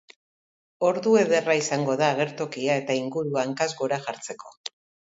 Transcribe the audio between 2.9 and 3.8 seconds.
ingurua hankaz